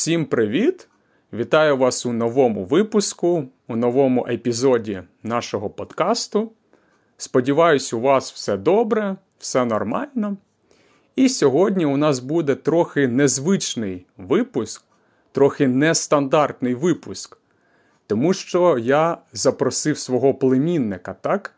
[0.00, 0.88] Всім привіт!
[1.32, 6.52] Вітаю вас у новому випуску, у новому епізоді нашого подкасту.
[7.16, 10.36] Сподіваюсь, у вас все добре, все нормально.
[11.16, 14.84] І сьогодні у нас буде трохи незвичний випуск,
[15.32, 17.38] трохи нестандартний випуск.
[18.06, 21.54] Тому що я запросив свого племінника, так?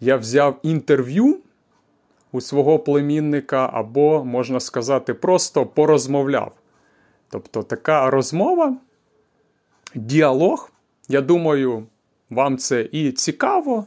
[0.00, 1.38] Я взяв інтерв'ю
[2.32, 6.52] у свого племінника, або, можна сказати, просто порозмовляв.
[7.32, 8.76] Тобто така розмова,
[9.94, 10.70] діалог.
[11.08, 11.86] Я думаю,
[12.30, 13.86] вам це і цікаво,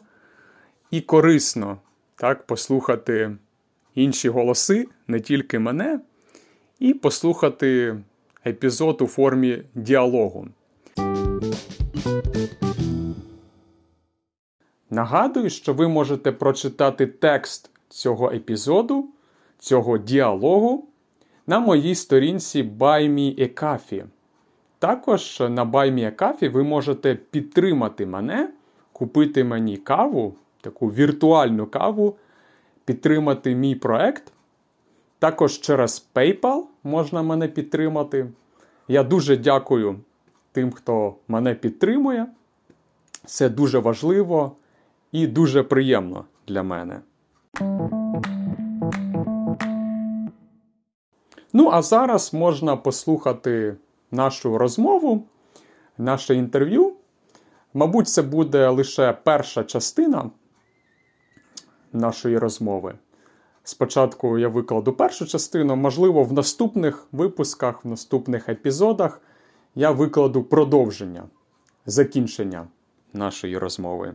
[0.92, 1.78] і корисно
[2.16, 3.38] так, послухати
[3.96, 6.00] інші голоси, не тільки мене,
[6.80, 7.98] і послухати
[8.46, 10.48] епізод у формі діалогу.
[14.90, 19.10] Нагадую, що ви можете прочитати текст цього епізоду,
[19.60, 20.88] цього діалогу
[21.48, 24.04] на моїй сторінці BuyMeACoffee.
[24.80, 28.50] Також на BuyMeACoffee ви можете підтримати мене,
[28.94, 32.16] купити мені каву, таку віртуальну каву,
[32.86, 34.32] підтримати мій проект.
[35.20, 38.28] Також через PayPal можна мене підтримати.
[38.88, 40.00] Я дуже дякую
[40.52, 42.28] тим, хто мене підтримує.
[43.26, 44.56] Це дуже важливо
[45.12, 47.00] і дуже приємно для мене.
[51.58, 53.76] Ну, а зараз можна послухати
[54.12, 55.24] нашу розмову,
[55.98, 56.94] наше інтерв'ю.
[57.74, 60.30] Мабуть, це буде лише перша частина
[61.94, 62.96] нашої розмови.
[63.64, 69.22] Спочатку я викладу першу частину, можливо, в наступних випусках, в наступних епізодах
[69.76, 71.24] я викладу продовження,
[71.86, 72.68] закінчення
[73.14, 74.14] нашої розмови.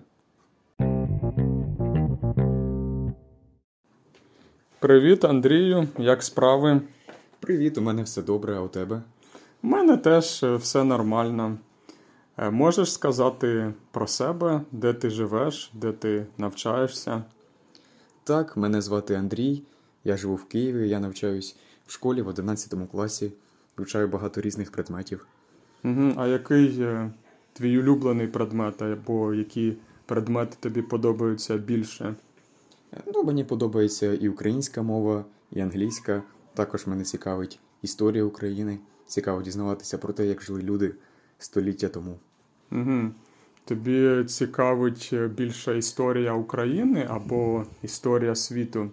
[4.79, 5.89] Привіт, Андрію.
[5.99, 6.81] Як справи?
[7.51, 9.03] Привіт, у мене все добре, а у тебе?
[9.63, 11.59] У мене теж е, все нормально.
[12.39, 17.23] Е, можеш сказати про себе, де ти живеш, де ти навчаєшся?
[18.25, 19.63] Так, мене звати Андрій,
[20.05, 23.33] я живу в Києві, я навчаюсь в школі в 11 класі,
[23.77, 25.27] вивчаю багато різних предметів.
[25.85, 26.13] Угу.
[26.17, 27.11] А який е,
[27.53, 29.77] твій улюблений предмет, або які
[30.07, 32.15] предмети тобі подобаються більше?
[33.15, 36.23] Ну, Мені подобається і українська мова, і англійська.
[36.55, 38.79] Також мене цікавить історія України.
[39.07, 40.95] Цікаво дізнаватися про те, як жили люди
[41.39, 42.19] століття тому.
[42.73, 43.11] Угу.
[43.65, 48.91] Тобі цікавить більше історія України або історія світу?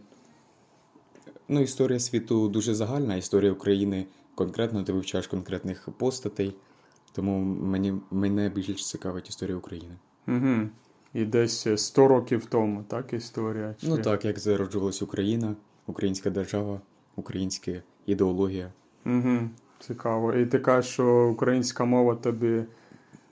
[1.47, 3.15] Ну, історія світу дуже загальна.
[3.15, 6.55] Історія України конкретно ти вивчаєш конкретних постатей,
[7.11, 9.97] тому мені, мене більше цікавить історія України.
[10.27, 10.69] Угу.
[11.13, 13.75] І десь 100 років тому, так, історія?
[13.81, 13.87] Чи...
[13.87, 15.55] Ну так, як зароджувалась Україна,
[15.87, 16.81] українська держава,
[17.17, 17.71] українська
[18.05, 18.71] ідеологія.
[19.05, 19.49] Угу.
[19.79, 20.33] Цікаво.
[20.33, 22.63] І ти кажеш, що українська мова тобі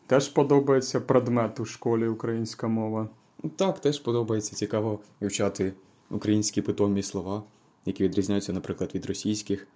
[0.07, 3.09] теж подобається предмет у школі українська мова?
[3.55, 4.55] Так, теж подобається.
[4.55, 5.73] Цікаво вивчати
[6.09, 7.43] українські питомі слова,
[7.85, 9.67] які відрізняються, наприклад, від російських.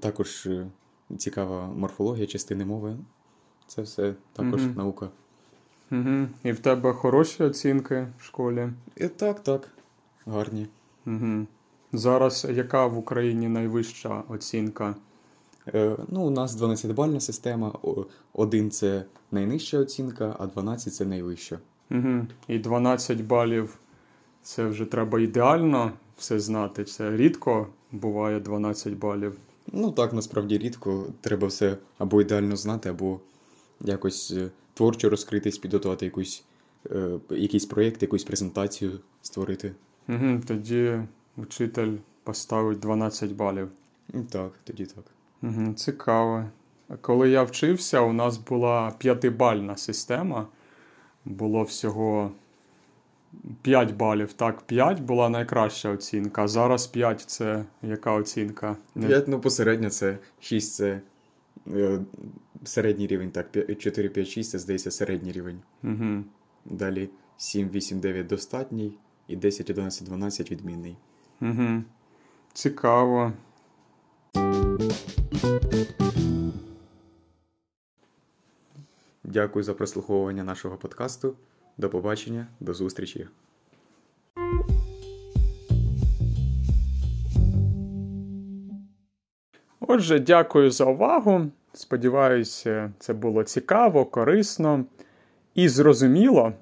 [0.00, 0.66] Також е,
[1.18, 2.96] цікава морфологія частини мови.
[3.66, 4.72] Це все також угу.
[4.76, 5.08] наука.
[5.92, 6.26] Угу.
[6.42, 8.68] І в тебе хороші оцінки в школі?
[8.96, 9.68] І Так, так.
[10.26, 10.66] Гарні.
[11.06, 11.46] Угу.
[11.92, 14.94] Зараз яка в Україні найвища оцінка?
[15.74, 17.72] Е, ну, У нас 12-бальна система.
[18.32, 21.58] Один це найнижча оцінка, а 12 це найвища.
[21.90, 22.26] Угу.
[22.48, 23.78] І 12 балів
[24.42, 26.84] це вже треба ідеально все знати.
[26.84, 29.36] Це рідко буває 12 балів.
[29.72, 31.06] Ну так, насправді рідко.
[31.20, 33.20] Треба все або ідеально знати, або
[33.80, 36.44] якось е, творчо розкритись, підготувати якусь,
[36.90, 38.92] е, якийсь проєкт, якусь презентацію
[39.22, 39.72] створити.
[40.08, 41.00] Угу, Тоді
[41.40, 43.68] учитель поставить 12 балів.
[44.30, 45.04] Так, тоді так.
[45.42, 46.44] Угу, Цікаво.
[47.00, 50.46] Коли я вчився, у нас була п'ятибальна система.
[51.24, 52.30] Було всього
[53.62, 54.32] 5 балів.
[54.32, 56.42] Так, 5 була найкраща оцінка.
[56.42, 58.76] А зараз 5 це яка оцінка?
[59.00, 61.00] 5, ну посередня це 6 це
[61.66, 62.00] е,
[62.64, 63.30] середній рівень.
[63.30, 63.46] Так,
[63.78, 65.58] 4, 5, 6 це здається середній рівень.
[65.84, 66.24] Угу.
[66.64, 68.92] Далі 7, 8, 9 достатній
[69.28, 70.96] і 10, 11, 12 відмінний.
[71.42, 71.82] Угу.
[72.52, 73.32] Цікаво.
[79.24, 81.36] Дякую за прослуховування нашого подкасту.
[81.78, 83.28] До побачення, до зустрічі.
[89.80, 91.46] Отже, дякую за увагу.
[91.72, 94.84] Сподіваюся, це було цікаво, корисно
[95.54, 96.52] і зрозуміло.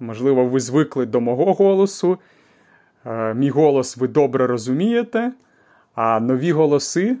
[0.00, 2.18] Можливо, ви звикли до мого голосу.
[3.06, 5.32] Е, мій голос ви добре розумієте,
[5.94, 7.16] а нові голоси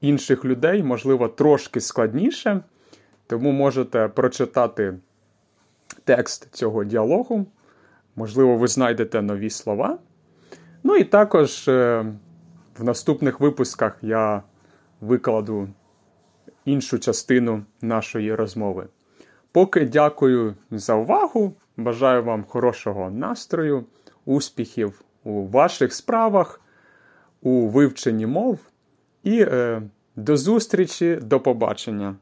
[0.00, 2.60] інших людей, можливо, трошки складніше,
[3.26, 4.94] тому можете прочитати
[6.04, 7.46] текст цього діалогу.
[8.16, 9.98] Можливо, ви знайдете нові слова.
[10.82, 12.06] Ну і також е,
[12.78, 14.42] в наступних випусках я
[15.00, 15.68] викладу
[16.64, 18.86] іншу частину нашої розмови.
[19.52, 21.54] Поки дякую за увагу.
[21.76, 23.84] Бажаю вам хорошого настрою,
[24.24, 26.60] успіхів у ваших справах,
[27.42, 28.58] у вивченні мов.
[29.22, 29.82] І е,
[30.16, 32.16] до зустрічі, до побачення.